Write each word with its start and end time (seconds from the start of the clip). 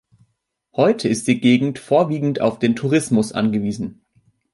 Heute 0.75 1.07
ist 1.09 1.27
die 1.27 1.39
Gegend 1.39 1.77
vorwiegend 1.77 2.41
auf 2.41 2.57
den 2.57 2.75
Tourismus 2.75 3.33
angewiesen. 3.33 4.01